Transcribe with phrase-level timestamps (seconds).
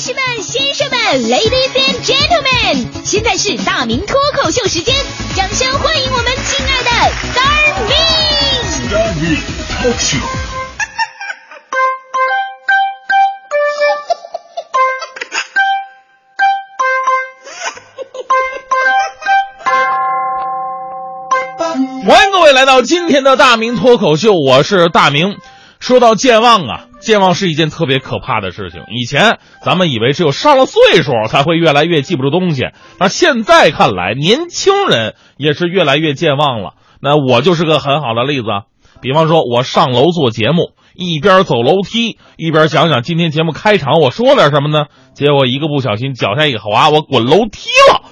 [0.00, 0.98] 士们、先生们
[1.28, 4.96] ，Ladies and Gentlemen，现在是大明脱口秀时间，
[5.36, 6.90] 掌声欢迎我们亲爱的
[7.34, 9.36] Star Me
[9.68, 10.24] Talk Show。
[22.08, 25.36] 欢迎各位来到今天的大明脱口秀，我是大明。
[25.78, 28.84] 说到健忘啊，健忘是一件特别可怕的事情。
[28.88, 32.68] 以前咱们以为只有上了岁数才会越来越记不住东西，
[33.00, 36.74] 那现在看来，年轻人也是越来越健忘了。
[37.02, 38.46] 那我就是个很好的例子。
[39.00, 44.84] 比方说，我上楼做节目，一边走楼梯一边想想今天节目开场我说点什么呢？
[45.14, 48.02] 结果一个不小心脚下一滑，我滚楼梯了。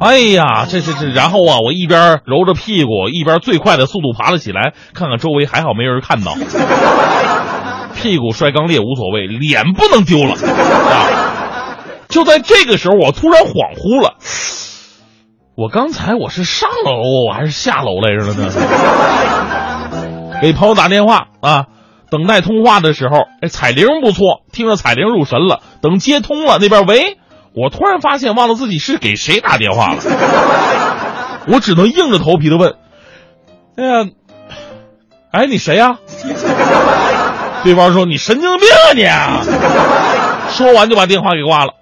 [0.00, 6.36] 哎呀，这这这，然后啊，我一边揉着屁股，一边最快的速度爬了起来，看看周围还好没人看到。
[7.98, 11.76] 屁股摔刚裂无所谓，脸不能丢了啊！
[12.08, 14.14] 就在这个时候，我突然恍惚了，
[15.56, 18.48] 我刚才我是上楼还是下楼来着呢？
[20.40, 21.66] 给朋友打电话啊，
[22.10, 25.60] 等待通话的时候，哎，彩铃不错，听着彩铃入神了。
[25.82, 27.18] 等接通了，那边喂。
[27.54, 30.00] 我突然发现忘了自己是给谁打电话了，
[31.48, 32.76] 我只能硬着头皮的问
[33.76, 34.06] ：“哎呀，
[35.32, 35.98] 哎，你谁呀、
[37.64, 39.04] 对方说：“你神经病啊你！”
[40.52, 41.74] 说完就把电话给挂了。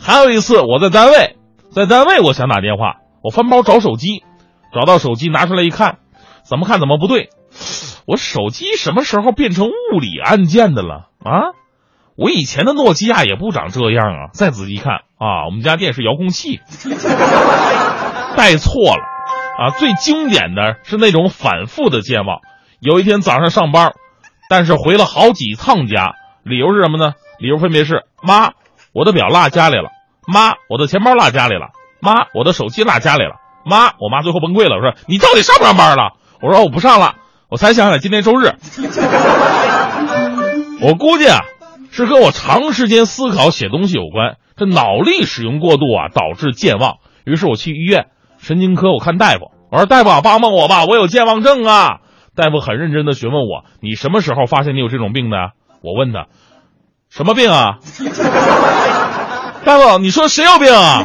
[0.00, 1.36] 还有一次，我在单位，
[1.70, 4.22] 在单位我想打电话，我翻包找手机，
[4.74, 5.98] 找到手机拿出来一看，
[6.42, 7.30] 怎么看怎么不对，
[8.06, 11.52] 我手机什么时候变成物理按键的了啊？
[12.16, 14.30] 我以前的诺基亚也不长这样啊！
[14.32, 16.60] 再仔细一看啊，我们家电视遥控器
[18.36, 19.02] 带错了
[19.58, 19.70] 啊！
[19.78, 22.40] 最经典的是那种反复的健忘。
[22.80, 23.92] 有一天早上上班，
[24.48, 27.12] 但是回了好几趟家，理由是什么呢？
[27.38, 28.52] 理由分别是：妈，
[28.92, 29.90] 我的表落家里了；
[30.26, 31.68] 妈，我的钱包落家里了；
[32.00, 36.14] 妈，我的手机落家里了；妈，我妈最后崩溃了，我说你到底上不上班了？
[36.40, 37.14] 我说我不上了。
[37.50, 38.52] 我才想起来今天周日，
[40.82, 41.40] 我估计啊。
[41.90, 46.96] 是和我长时间思考写东西有关，这脑力使用过度啊，导致健忘。
[47.24, 52.00] 于是我去医院神经科，我看大夫，我说大夫，帮帮我吧，我有健忘症啊。
[52.38, 55.50] 大夫很认真的询问我，你什么时候发现你有这种病的？
[55.82, 56.26] 我问他，
[57.10, 57.78] 什么病啊？
[59.66, 61.02] 大夫，你说谁有病啊？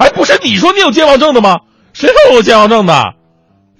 [0.00, 1.58] 哎，不是你说你有健忘症的吗？
[1.92, 3.12] 谁说我有健忘症的？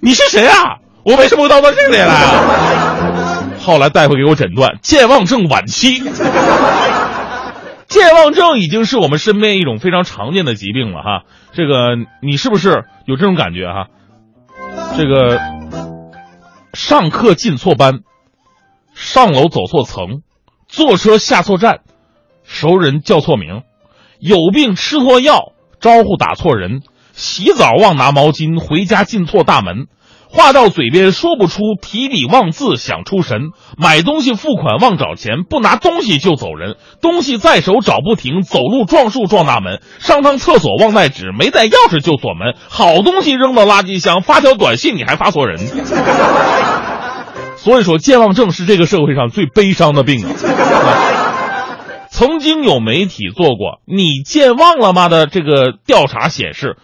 [0.01, 0.77] 你是谁啊？
[1.03, 3.41] 我为什么会到到这里来啊？
[3.59, 5.99] 后来大夫给我诊断健忘症晚期。
[7.87, 11.23] 健忘症已经是我们身边一种非常常见的疾病了哈。
[11.53, 13.87] 这个你是不是有这种感觉哈？
[14.95, 15.39] 这个
[16.73, 17.99] 上课进错班，
[18.95, 20.21] 上楼走错层，
[20.67, 21.81] 坐车下错站，
[22.43, 23.61] 熟人叫错名，
[24.19, 26.81] 有病吃错药，招呼打错人，
[27.13, 29.85] 洗澡忘拿毛巾，回家进错大门。
[30.35, 36.73] 话到嘴边说不出，提笔忘字想出神；买东西付款忘找钱，不拿东西就走人；
[37.03, 45.59] 东西在手找不停，走路撞树撞大门；上趟厕所忘带纸，没带钥匙就锁门；好东西扔到垃圾箱，发条短信你还发错人。
[47.63, 50.27] 所以说，健忘症是这个社会上最悲伤的病啊！
[52.11, 56.75] 曾经有媒体做过“你健忘了吗”的这个调查显示。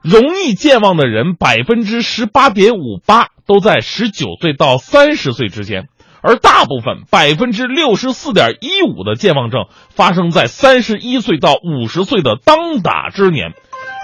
[0.00, 5.88] 容易健忘的人，百分之十八点五八都在十九岁到三十岁之间，
[6.22, 13.54] 而大部分百分之六十四点一五的健忘症发生在三十一岁到五十岁的当打之年。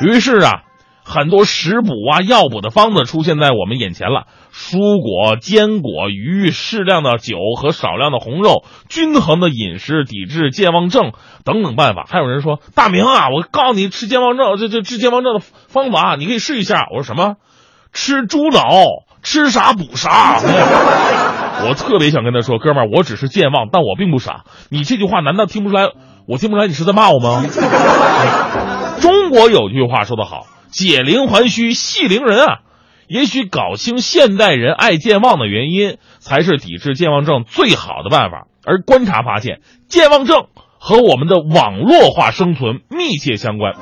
[0.05, 0.62] 于是啊，
[1.09, 11.13] 很多食补啊、药补的方子出现在我们眼前了：蔬果、坚果、鱼、适量的酒和少量的红肉、均衡的饮食、抵制健忘症
[11.47, 12.05] 等等办法。
[12.07, 17.37] 还有人说：“大明啊，我告诉你，吃健忘症这这治健忘症的方法，你可以试一下。”我说什么？
[17.91, 18.63] 吃猪脑，
[19.23, 20.41] 吃啥补啥。
[21.67, 24.45] 我特别想跟他说，哥们儿，我只是健忘，但我并不傻。
[24.69, 25.89] 你这句话难道听不出来？
[26.29, 27.43] 我听不出来你是在骂我吗？
[29.01, 30.45] 中国有句话说得好。
[30.70, 32.60] 解铃还须系铃人啊！
[33.09, 38.47] 也许搞清现代人爱健忘的原因，才是抵制健忘症最好的办法。
[38.65, 40.48] 而观察发现，健忘症
[40.78, 43.72] 和我们的网络化生存密切相关。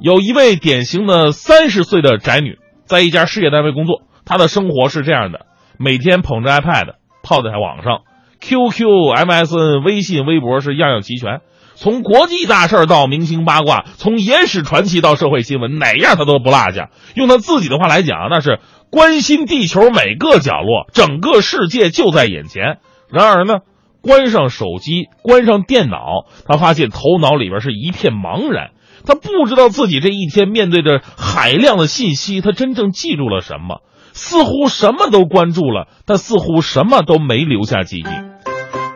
[0.00, 5.46] 有一位典型的三十岁的宅女，在一家事业单位工作，她的生活是这样的：
[5.78, 8.00] 每天捧着 iPad 泡在网上
[8.40, 11.40] ，QQ、MSN、微信、微博是样样齐全。
[11.74, 16.90] 从国际大事到明星八卦，从野史传奇到社会新闻，哪样他都不落下。
[17.14, 18.60] 用他自己的话来讲，那是
[18.90, 22.78] 关心地球每个角落，整个世界就在眼前。
[23.10, 23.58] 然而呢，
[24.00, 28.70] 关上手机，关上电脑，他发现头脑里边是一片茫然。
[29.06, 33.82] 他不知道自己这一天面对着海量的信息，他真正记住了什么？
[34.12, 38.33] 似乎什么都关注了，但似乎什么都没留下记忆。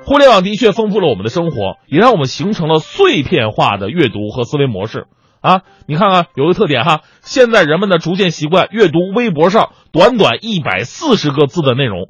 [0.08, 5.06] 互联网的确丰富了我们的生活，也让我们形成了碎片化的阅读和思维模式。
[5.43, 12.08] 啊，你看看有个特点哈，现在人们呢逐渐习惯阅读微博上短短一百四十个字的内容，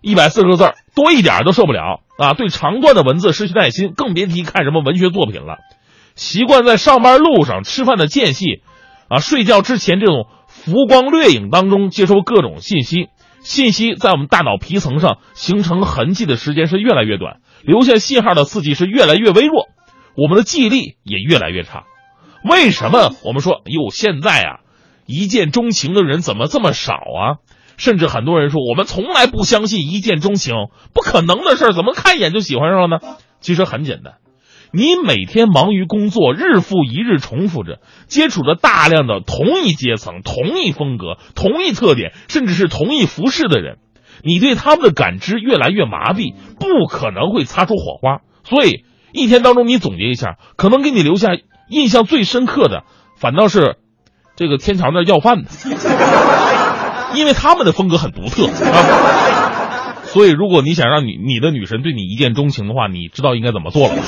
[0.00, 2.34] 一百四十个字多一点都受不了啊！
[2.34, 5.58] 对长段的文字失去耐心，更别提看什么文学作品了。
[6.16, 8.60] 习惯在上班路上、吃饭的间隙，
[9.08, 13.08] 啊，睡觉之前这种浮光掠影当中接收各种信息，
[13.46, 19.68] 信息在我们大脑皮层上形成痕迹的时间是越来越短，留下信号的刺激是越来越微弱，
[20.16, 21.84] 我们的记忆力也越来越差。
[22.42, 24.60] 为什么我们说哟，现在啊，
[25.06, 27.38] 一见钟情的人怎么这么少啊？
[27.76, 30.52] 甚至很多人说，我们从来不相信一见钟情，
[30.92, 33.16] 不可能的事儿，怎么看一眼就喜欢上了呢？
[33.40, 34.14] 其实很简单。
[34.76, 43.78] 你每天忙于工作，日复一日重复着，接触着大量的同一阶层、同一风格、同一特点，甚至是同一服饰的人，
[44.22, 48.18] 你对他们的感知越来越麻痹，不可能会擦出火花。
[48.44, 51.30] 所以一天当中，你总结一下，可能给你留下
[51.70, 52.84] 印象最深刻的，
[53.16, 53.76] 反倒是
[54.36, 55.48] 这个天桥那要饭的，
[57.14, 59.45] 因为他们的风格很独特啊。
[60.16, 64.00] 所以，如果你想让你你的女神对你一见钟情的话，你知道应该怎么做了吗。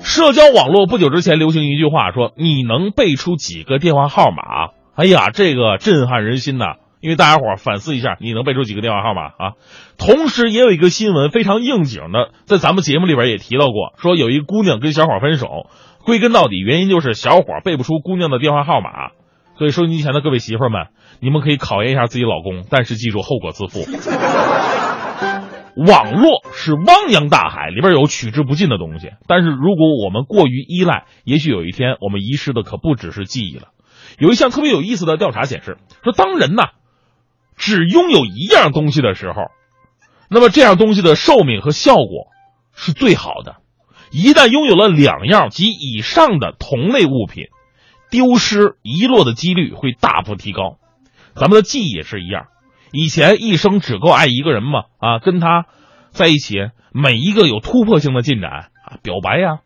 [0.00, 4.70] 社交网络不久之前流行一句话，说你能背出几个电话号码？
[4.96, 6.74] 哎呀，这个震撼人心呐！
[7.00, 9.52] 因为大家伙反思一下，你能背出几个电话号码啊？
[9.96, 15.46] 同时，也有一个新闻非常应景的，在咱们节目里边也提到过，说有一姑娘跟小伙分手，
[16.04, 19.12] 归根到底原因就是小伙背不出姑娘的电话号码。
[19.62, 20.88] 所以，收音机前的各位媳妇们。
[21.20, 23.86] 你们可以考验一下自己老公，但是记住后果自负。
[25.76, 29.10] 网络是汪洋大海，里边有取之不尽的东西。
[29.28, 33.68] 但是如果我们过于依赖，也许有一天我们遗失的可不只是记忆了。
[34.18, 36.70] 有一项特别有意思的调查显示，说当人呐
[37.56, 39.42] 只拥有一样东西的时候，
[40.28, 42.26] 那么这样东西的寿命和效果
[42.74, 43.58] 是最好的。
[44.10, 47.44] 一旦拥有了两样及以上的同类物品，
[48.12, 50.76] 丢失遗落的几率会大幅提高。
[51.34, 52.48] 咱们的记忆也是一样，
[52.92, 55.64] 以前一生只够爱一个人嘛啊，跟他
[56.10, 56.56] 在一起，
[56.92, 59.60] 每一个有突破性的进展啊，表白呀，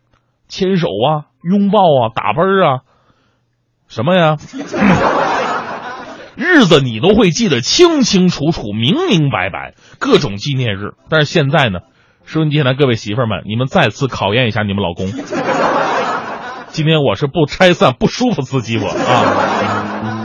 [0.46, 2.82] 牵手啊，拥抱啊，打啵啊，
[3.88, 4.36] 什么呀，
[6.38, 10.92] 日子你都会记得清清楚楚、明明白白，各种纪念日。
[11.10, 11.80] 但是现在呢，
[12.24, 15.06] 收音机前的各位媳妇们，你们再次考验一下你们老公。
[16.68, 20.22] 今天我是不拆散、不舒服自己我啊。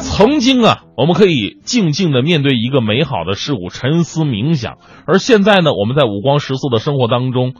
[0.00, 4.74] 曾经啊，我们可以静静的面对一个美好的事物，沉思冥想；
[5.06, 7.54] 而现在呢，我们在五光十色的生活当中，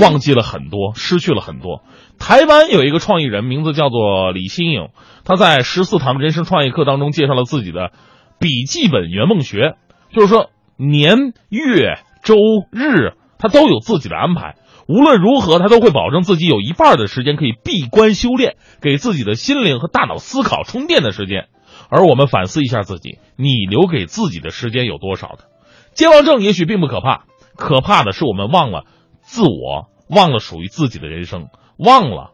[0.00, 1.82] 忘记了很多，失去了很多。
[2.18, 4.88] 台湾有一个创意人，名字叫做李新颖，
[5.24, 7.90] 他在十四堂人生创业课当中介绍了自己的
[8.38, 9.74] 笔记本圆梦学，
[10.12, 12.36] 就是说年月周
[12.72, 14.56] 日他都有自己的安排，
[14.88, 21.48] 无论如何他都会保证自己有一半的时间可以闭关修炼，给自己的心灵和大脑思考充电的时间。
[21.90, 25.44] 而我们反思一下自己，你留给自己的时间有多少的？
[25.92, 27.24] 健忘症也许并不可怕，
[27.54, 28.84] 可怕的是我们忘了
[29.20, 31.48] 自我，忘了属于自己的人生，
[31.78, 32.30] 忘了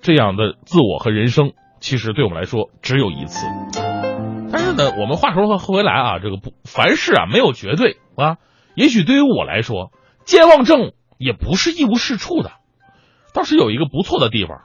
[0.00, 3.46] 这样的自我和人生，其实对我们来说只有一次。
[4.52, 8.36] 但是呢，我们话说回来啊，这个不凡事啊没有绝对啊。
[8.76, 9.90] 也许对于我来说，
[10.24, 12.50] 健忘症也不是一无是处的，
[13.34, 14.62] 倒是有一个不错的地方，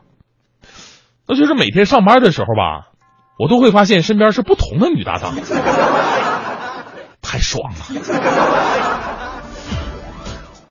[1.27, 2.87] 那就是每天上班的时候吧。
[3.37, 5.35] 我都会发现身边是不同的女搭档，
[7.21, 7.79] 太爽了。